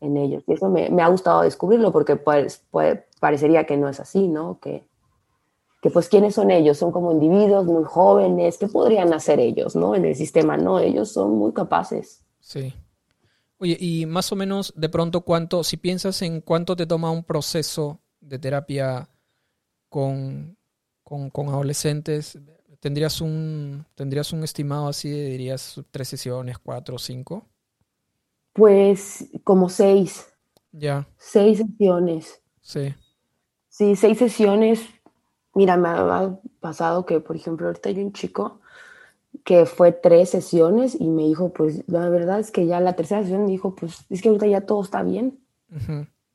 [0.00, 0.42] en ellos.
[0.48, 4.26] Y eso me, me, ha gustado descubrirlo porque pues, pues, parecería que no es así,
[4.26, 4.58] ¿no?
[4.58, 4.82] Que,
[5.80, 9.94] que pues quiénes son ellos, son como individuos muy jóvenes, ¿qué podrían hacer ellos, ¿no?
[9.94, 12.24] En el sistema, no, ellos son muy capaces.
[12.40, 12.74] Sí.
[13.58, 17.24] Oye, y más o menos de pronto cuánto, si piensas en cuánto te toma un
[17.24, 19.08] proceso de terapia
[19.88, 20.58] con,
[21.02, 22.38] con, con adolescentes,
[22.80, 27.46] ¿tendrías un, ¿tendrías un estimado así, dirías tres sesiones, cuatro o cinco?
[28.52, 30.26] Pues como seis.
[30.72, 31.06] Ya.
[31.16, 32.42] Seis sesiones.
[32.60, 32.94] Sí.
[33.68, 34.80] Sí, seis sesiones.
[35.54, 38.60] Mira, me ha pasado que, por ejemplo, ahorita hay un chico
[39.44, 43.22] que fue tres sesiones y me dijo, pues la verdad es que ya la tercera
[43.22, 45.38] sesión me dijo, pues es que ahorita ya todo está bien.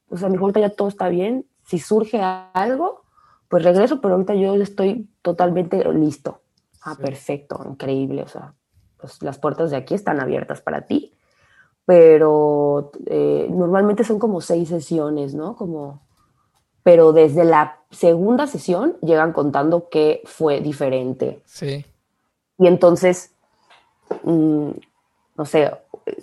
[0.09, 1.45] O sea, me dijo, ahorita ya todo está bien.
[1.65, 3.03] Si surge algo,
[3.49, 6.41] pues regreso, pero ahorita yo estoy totalmente listo.
[6.81, 8.23] Ah, perfecto, increíble.
[8.23, 8.53] O sea,
[8.97, 11.13] pues las puertas de aquí están abiertas para ti
[11.85, 15.55] pero eh, normalmente son como seis sesiones, ¿no?
[15.55, 16.01] Como,
[16.83, 21.41] pero desde la segunda sesión llegan contando qué fue diferente.
[21.45, 21.85] Sí.
[22.57, 23.31] Y entonces,
[24.23, 24.71] mm,
[25.37, 25.71] no sé,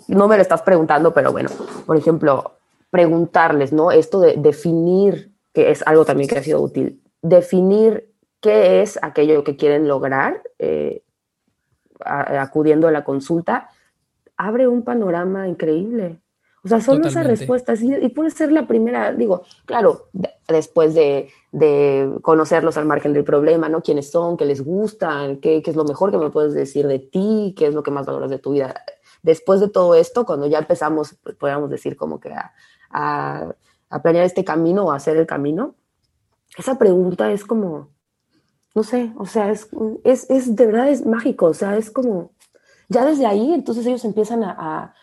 [0.07, 1.49] no me lo estás preguntando, pero bueno,
[1.85, 2.53] por ejemplo,
[2.89, 3.91] preguntarles, ¿no?
[3.91, 8.11] Esto de definir, que es algo también que ha sido útil, definir
[8.41, 11.03] qué es aquello que quieren lograr eh,
[11.99, 13.69] acudiendo a la consulta
[14.39, 16.21] abre un panorama increíble.
[16.63, 20.09] O sea, son esas respuestas y, puede ser la primera, digo, claro,
[20.47, 21.31] después de,
[22.21, 23.81] conocerlos al margen del problema, ¿no?
[23.81, 24.35] ¿Quiénes son?
[24.35, 25.37] ¿Qué les gustan?
[25.37, 27.55] ¿Qué, es lo mejor que me puedes decir de ti?
[27.57, 28.83] ¿Qué es lo que más valoras de tu vida?
[29.23, 32.53] Después de todo esto, cuando ya empezamos, pues, podríamos decir como que a,
[33.89, 35.75] a, planear este camino o a hacer el camino,
[36.57, 37.89] esa pregunta es como,
[38.75, 39.69] no sé, o sea, es,
[40.03, 42.31] es, es de verdad es mágico, o sea, es como
[42.89, 44.93] ya desde ahí, entonces ellos empiezan a, a,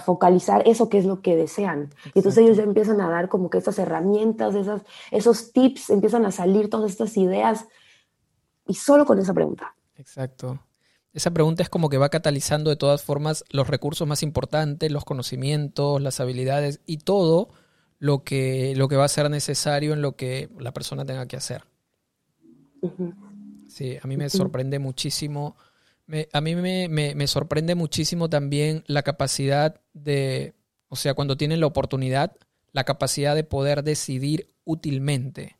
[0.00, 1.90] focalizar eso que es lo que desean.
[2.14, 6.24] Y entonces ellos ya empiezan a dar como que estas herramientas, esas, esos tips, empiezan
[6.24, 7.66] a salir todas estas ideas.
[8.66, 9.74] Y solo con esa pregunta.
[9.96, 10.60] Exacto.
[11.12, 15.04] Esa pregunta es como que va catalizando de todas formas los recursos más importantes, los
[15.04, 17.50] conocimientos, las habilidades y todo
[17.98, 21.36] lo que, lo que va a ser necesario en lo que la persona tenga que
[21.36, 21.64] hacer.
[23.68, 25.56] Sí, a mí me sorprende muchísimo
[26.32, 30.54] a mí me, sorprende muchísimo también la capacidad de,
[30.88, 32.36] o sea, cuando tienen la oportunidad,
[32.72, 35.58] la capacidad de poder decidir útilmente.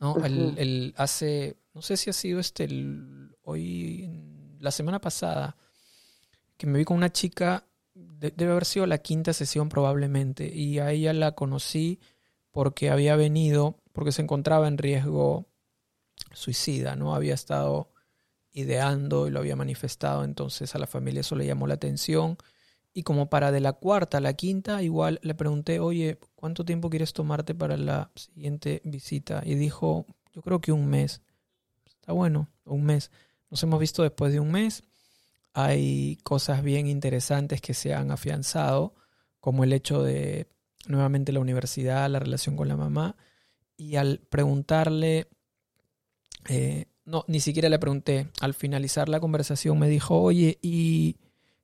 [0.00, 0.16] ¿no?
[0.24, 2.68] el, hace, no sé si ha sido este,
[3.42, 5.56] hoy, la semana pasada,
[6.56, 7.64] que me vi con una chica,
[7.94, 12.00] debe haber sido la quinta sesión probablemente, y a ella la conocí
[12.50, 15.46] porque había venido, porque se encontraba en riesgo
[16.32, 17.14] suicida, ¿no?
[17.14, 17.93] Había estado
[18.54, 22.38] ideando y lo había manifestado, entonces a la familia eso le llamó la atención.
[22.94, 26.88] Y como para de la cuarta a la quinta, igual le pregunté, oye, ¿cuánto tiempo
[26.88, 29.42] quieres tomarte para la siguiente visita?
[29.44, 31.20] Y dijo, yo creo que un mes.
[31.84, 33.10] Está bueno, un mes.
[33.50, 34.84] Nos hemos visto después de un mes.
[35.52, 38.94] Hay cosas bien interesantes que se han afianzado,
[39.40, 40.46] como el hecho de
[40.86, 43.16] nuevamente la universidad, la relación con la mamá.
[43.76, 45.28] Y al preguntarle,
[46.48, 48.28] eh, no, ni siquiera le pregunté.
[48.40, 51.16] Al finalizar la conversación me dijo, oye, y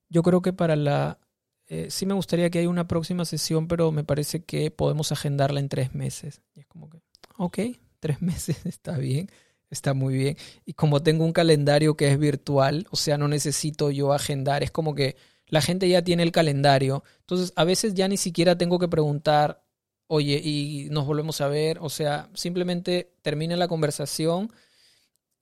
[0.09, 1.19] yo creo que para la...
[1.67, 5.61] Eh, sí me gustaría que haya una próxima sesión, pero me parece que podemos agendarla
[5.61, 6.43] en tres meses.
[6.55, 7.01] Y es como que,
[7.37, 7.59] ok,
[8.01, 9.31] tres meses está bien,
[9.71, 10.37] está muy bien.
[10.65, 14.71] Y como tengo un calendario que es virtual, o sea, no necesito yo agendar, es
[14.71, 17.05] como que la gente ya tiene el calendario.
[17.21, 19.63] Entonces, a veces ya ni siquiera tengo que preguntar,
[20.07, 24.51] oye, y nos volvemos a ver, o sea, simplemente termina la conversación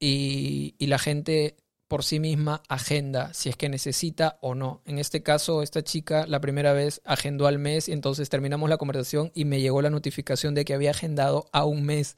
[0.00, 1.56] y, la gente
[1.88, 4.82] por sí misma agenda si es que necesita o no.
[4.84, 8.76] En este caso, esta chica la primera vez agendó al mes y entonces terminamos la
[8.76, 12.16] conversación y me llegó la notificación de que había agendado a un mes.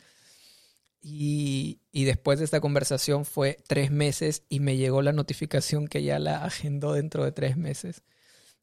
[1.02, 6.02] Y, y, después de esta conversación fue tres meses y me llegó la notificación que
[6.02, 8.02] ya la agendó dentro de tres meses.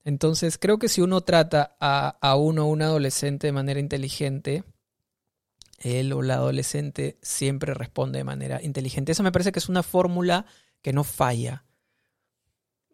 [0.03, 4.63] Entonces creo que si uno trata a, a uno, un adolescente de manera inteligente,
[5.77, 9.11] él o la adolescente siempre responde de manera inteligente.
[9.11, 10.45] Eso me parece que es una fórmula
[10.81, 11.63] que no falla.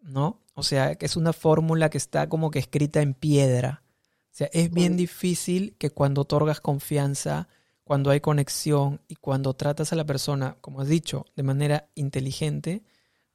[0.04, 0.42] ¿no?
[0.54, 3.82] O sea, que es una fórmula que está como que escrita en piedra.
[4.26, 7.48] O sea, es bien difícil que cuando otorgas confianza,
[7.82, 12.82] cuando hay conexión y cuando tratas a la persona, como has dicho, de manera inteligente,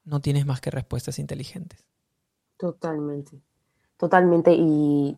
[0.04, 1.86] no tienes más que respuestas inteligentes.
[2.58, 3.42] Totalmente,
[3.98, 4.54] totalmente.
[4.54, 5.18] Y,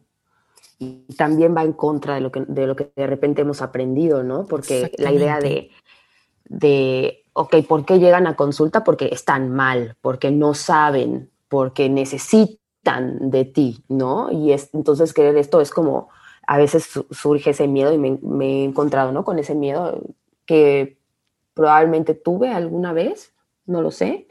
[1.15, 4.45] también va en contra de lo, que, de lo que de repente hemos aprendido, ¿no?
[4.45, 5.69] Porque la idea de,
[6.45, 8.83] de, ok, ¿por qué llegan a consulta?
[8.83, 14.31] Porque están mal, porque no saben, porque necesitan de ti, ¿no?
[14.31, 16.09] Y es, entonces creer esto es como,
[16.47, 19.23] a veces surge ese miedo y me, me, he encontrado, ¿no?
[19.23, 20.01] Con ese miedo
[20.45, 20.97] que
[21.53, 23.33] probablemente tuve alguna vez,
[23.65, 24.27] no lo sé,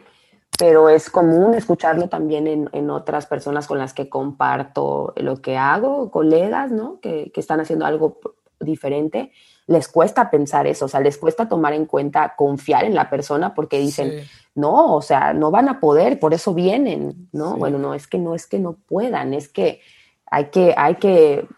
[0.60, 5.56] pero es común escucharlo también en, en, otras personas con las que comparto lo que
[5.56, 7.00] hago, colegas, ¿no?
[7.00, 8.20] Que, que, están haciendo algo
[8.60, 9.32] diferente.
[9.66, 13.54] Les cuesta pensar eso, o sea, les cuesta tomar en cuenta, confiar en la persona
[13.54, 17.56] porque dicen, no, o sea, no van a poder, por eso vienen, ¿no?
[17.56, 19.80] Bueno, no, es que no es que no puedan, es que
[20.26, 21.48] hay que, hay que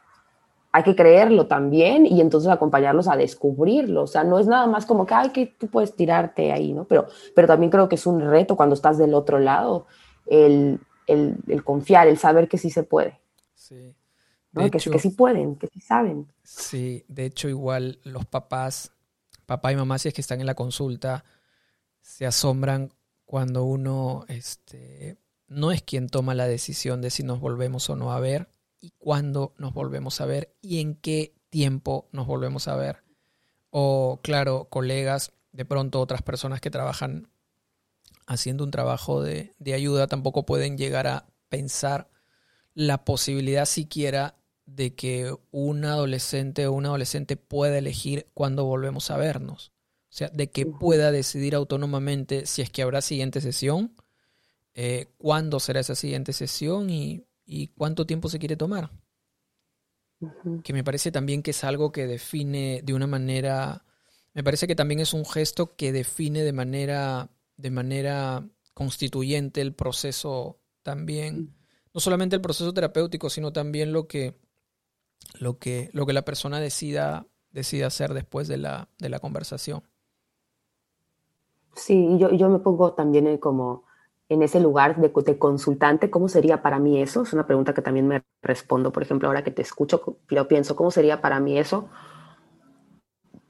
[0.73, 4.05] hay que creerlo también y entonces acompañarlos a descubrirlo.
[4.05, 6.85] O sea, no es nada más como que, ay, que tú puedes tirarte ahí, ¿no?
[6.85, 9.87] Pero, pero también creo que es un reto cuando estás del otro lado,
[10.27, 10.81] el,
[11.63, 13.21] confiar, el saber que sí se puede.
[13.55, 13.95] Sí.
[14.55, 16.27] Que, que, sí pueden, que sí saben.
[16.43, 18.93] Sí, de hecho igual los papás,
[19.47, 21.25] papá y mamá, si es que están en la consulta,
[22.01, 22.93] se asombran
[23.25, 25.17] cuando uno este,
[25.49, 28.49] no es quien toma la decisión de si nos volvemos o no a ver,
[28.83, 33.05] y cuándo nos volvemos a ver y en qué tiempo nos volvemos a ver.
[33.71, 37.31] O, claro, colegas, de pronto otras personas que trabajan
[38.27, 42.11] haciendo un trabajo de, de ayuda tampoco pueden llegar a pensar
[42.75, 44.35] la posibilidad siquiera
[44.67, 49.73] de que un adolescente o un adolescente pueda elegir cuándo volvemos a vernos.
[50.09, 53.95] O sea, de que pueda decidir autónomamente si es que habrá siguiente sesión,
[54.75, 58.91] eh, cuándo será esa siguiente sesión y y cuánto tiempo se quiere tomar.
[60.65, 63.85] Que me parece también que es algo que define de una manera,
[64.33, 69.75] me parece que también es un gesto que define de manera, de manera constituyente el
[69.75, 71.55] proceso también,
[71.93, 74.41] no solamente el proceso terapéutico, sino también lo que,
[75.39, 79.83] lo que, lo que la persona decida, decida hacer después de la, de la conversación.
[81.75, 83.85] Sí, yo, yo me pongo también como
[84.33, 87.23] en ese lugar de, consultante, ¿cómo sería para mí eso?
[87.23, 90.75] Es una pregunta que también me respondo, por ejemplo, ahora que te escucho, yo pienso,
[90.75, 91.91] ¿cómo sería para mí eso?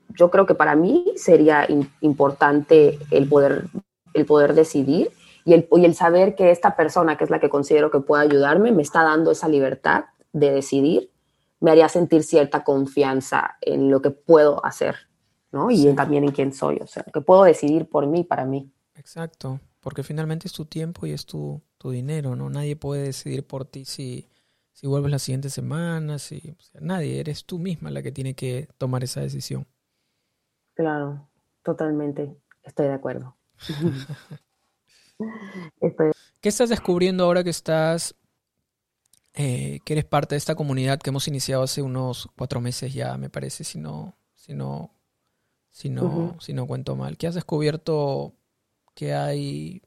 [0.09, 1.69] Yo creo que para mí sería
[2.01, 3.67] importante el poder,
[4.13, 5.13] el poder decidir
[5.45, 8.25] y el, y el saber que esta persona, que es la que considero que puede
[8.25, 11.13] ayudarme, me está dando esa libertad de decidir,
[11.61, 14.97] me haría sentir cierta confianza en lo que puedo hacer,
[15.53, 15.71] ¿no?
[15.71, 18.73] Y también en quién soy, o sea, que puedo decidir por mí, para mí.
[18.97, 22.49] Exacto porque finalmente es tu tiempo y es tu, dinero, ¿no?
[22.49, 24.29] Nadie puede decidir por ti si,
[24.73, 29.03] si vuelves la siguiente semana, si, nadie, eres tú misma la que tiene que tomar
[29.03, 29.67] esa decisión.
[30.75, 31.29] Claro,
[31.65, 33.37] totalmente, estoy de acuerdo.
[36.41, 38.15] ¿Qué estás descubriendo ahora que estás,
[39.35, 43.19] eh, que eres parte de esta comunidad que hemos iniciado hace unos cuatro meses ya,
[43.19, 44.95] me parece, si no, si no,
[45.71, 47.17] si no, si no cuento mal?
[47.17, 48.37] ¿Qué has descubierto
[48.95, 49.83] que hay,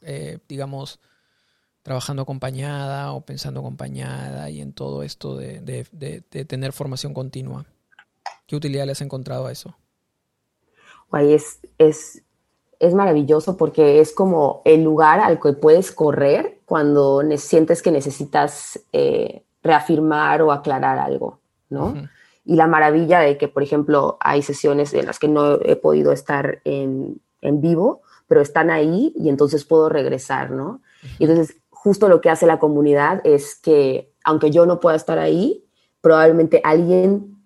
[0.00, 1.00] eh, digamos,
[1.82, 5.84] trabajando acompañada o pensando acompañada y en todo esto de,
[6.48, 7.64] tener formación continua?
[8.46, 9.76] ¿Qué utilidad le has encontrado a eso?
[11.12, 12.22] es, es,
[12.80, 18.80] es maravilloso porque es como el lugar al que puedes correr cuando sientes que necesitas
[18.92, 21.38] eh, reafirmar o aclarar algo,
[21.70, 21.94] ¿no?
[22.44, 26.12] Y la maravilla de que, por ejemplo, hay sesiones en las que no he podido
[26.12, 30.80] estar en, en vivo, pero están ahí y entonces puedo regresar, ¿no?
[31.18, 35.18] Y entonces justo lo que hace la comunidad es que aunque yo no pueda estar
[35.18, 35.64] ahí,
[36.00, 37.36] probablemente alguien,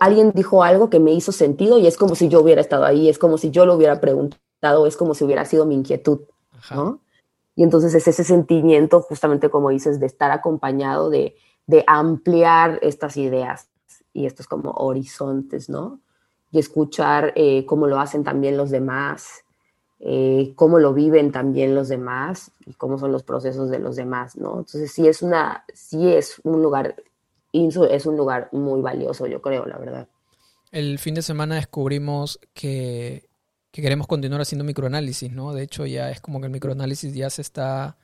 [0.00, 3.08] alguien dijo algo que me hizo sentido y es como si yo hubiera estado ahí,
[3.08, 6.20] es como si yo lo hubiera preguntado, es como si hubiera sido mi inquietud,
[6.72, 7.00] ¿no?
[7.54, 11.36] Y entonces es ese sentimiento, justamente como dices, de estar acompañado, de,
[11.66, 13.68] de ampliar estas ideas
[14.12, 16.00] y estos como horizontes, ¿no?
[16.50, 19.44] Y escuchar eh, cómo lo hacen también los demás
[20.00, 24.36] eh, cómo lo viven también los demás y cómo son los procesos de los demás,
[24.36, 24.60] ¿no?
[24.60, 26.96] Entonces sí es una, sí es un lugar,
[27.52, 30.08] es un lugar muy valioso, yo creo, la verdad.
[30.70, 33.28] El fin de semana descubrimos que,
[33.72, 35.52] queremos continuar haciendo microanálisis, ¿no?
[35.52, 37.96] De hecho ya es como que el microanálisis ya se está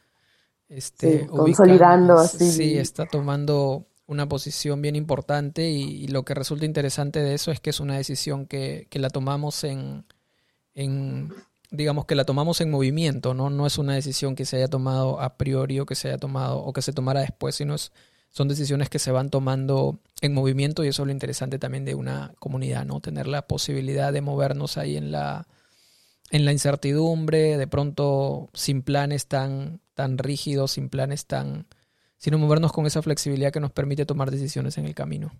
[0.69, 2.19] este, consolidando.
[2.19, 2.51] Así.
[2.51, 7.61] Sí, está tomando una posición bien importante y, lo que resulta interesante de eso es
[7.61, 10.05] que es una decisión que, la tomamos en,
[11.71, 13.51] digamos que la tomamos en movimiento, ¿no?
[13.51, 16.59] No es una decisión que se haya tomado a priori o que se haya tomado
[16.59, 17.93] o que se tomara después, sino es,
[18.31, 21.95] son decisiones que se van tomando en movimiento y eso es lo interesante también de
[21.95, 23.01] una comunidad, ¿no?
[23.01, 25.47] Tener la posibilidad de movernos ahí en la,
[26.31, 31.67] en la incertidumbre, de pronto sin planes tan, tan rígidos, sin planes tan...
[32.19, 35.33] sino movernos con esa flexibilidad que nos permite tomar decisiones en el camino.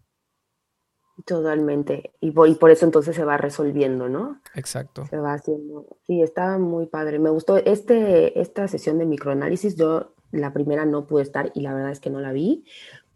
[1.25, 2.13] Totalmente.
[2.21, 4.41] Y por, por, eso entonces se va resolviendo, ¿no?
[4.55, 5.07] Exacto.
[5.07, 5.87] Se va haciendo.
[6.07, 7.19] Sí, está muy padre.
[7.19, 9.77] Me gustó este, esta sesión de microanálisis.
[9.77, 12.65] Yo la primera no pude estar y la verdad es que no la vi,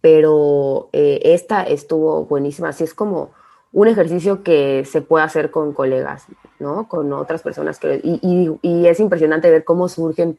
[0.00, 2.70] pero eh, esta estuvo buenísima.
[2.70, 3.32] Así es como
[3.72, 6.26] un ejercicio que se puede hacer con colegas,
[6.58, 6.88] ¿no?
[6.88, 7.78] Con otras personas.
[7.78, 10.38] Que, y, y, y es impresionante ver cómo surgen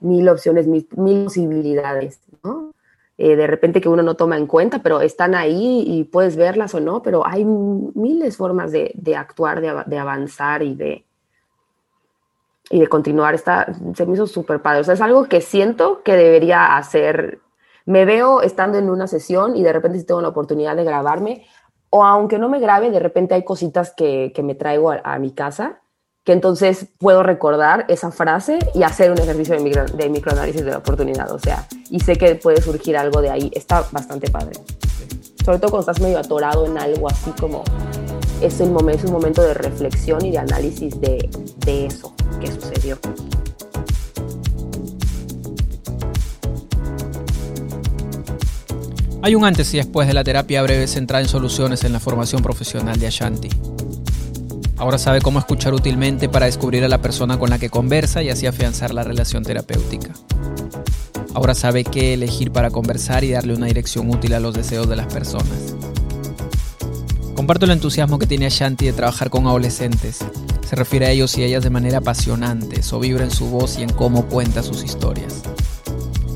[0.00, 2.74] mil opciones, mil, mil posibilidades, ¿no?
[3.20, 6.72] Eh, de repente que uno no toma en cuenta, pero están ahí y puedes verlas
[6.74, 11.04] o no, pero hay miles formas de, de actuar, de, de, avanzar y de,
[12.70, 13.34] y de continuar.
[13.34, 14.82] Está, se me hizo súper padre.
[14.82, 17.40] O sea, es algo que siento que debería hacer.
[17.86, 21.44] Me veo estando en una sesión y de repente si tengo la oportunidad de grabarme,
[21.90, 25.18] o aunque no me grabe, de repente hay cositas que, que me traigo a, a
[25.18, 25.80] mi casa
[26.24, 30.72] que entonces puedo recordar esa frase y hacer un ejercicio de, micro, de microanálisis de
[30.72, 31.30] la oportunidad.
[31.32, 33.50] O sea, y sé que puede surgir algo de ahí.
[33.54, 34.52] Está bastante padre.
[35.44, 37.64] Sobre todo cuando estás medio atorado en algo así como
[38.42, 41.28] es, el momento, un momento de reflexión y de análisis de,
[41.64, 42.98] de eso que sucedió.
[49.20, 52.40] Hay un antes y después de la terapia breve centrada en soluciones en la formación
[52.40, 53.48] profesional de Ashanti.
[54.78, 58.30] Ahora sabe cómo escuchar útilmente para descubrir a la persona con la que conversa y
[58.30, 60.12] así afianzar la relación terapéutica.
[61.34, 64.94] Ahora sabe qué elegir para conversar y darle una dirección útil a los deseos de
[64.94, 65.74] las personas.
[67.34, 70.18] Comparto el entusiasmo que tiene Ashanti de trabajar con adolescentes.
[70.68, 73.82] Se refiere a ellos y ellas de manera apasionante, eso vibra en su voz y
[73.82, 75.42] en cómo cuenta sus historias.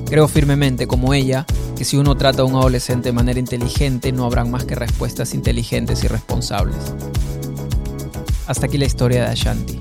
[0.07, 4.25] Creo firmemente, como ella, que si uno trata a un adolescente de manera inteligente, no
[4.25, 6.77] habrán más que respuestas inteligentes y responsables.
[8.47, 9.81] Hasta aquí la historia de Ashanti.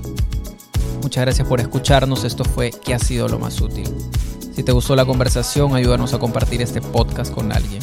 [1.02, 2.24] Muchas gracias por escucharnos.
[2.24, 3.88] Esto fue ¿Qué ha sido lo más útil?
[4.54, 7.82] Si te gustó la conversación, ayúdanos a compartir este podcast con alguien.